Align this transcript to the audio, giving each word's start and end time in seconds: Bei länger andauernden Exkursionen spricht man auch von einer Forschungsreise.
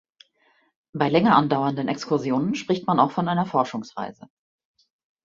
Bei 0.93 1.09
länger 1.09 1.35
andauernden 1.35 1.87
Exkursionen 1.87 2.55
spricht 2.55 2.87
man 2.87 2.99
auch 2.99 3.11
von 3.11 3.29
einer 3.29 3.45
Forschungsreise. 3.45 4.29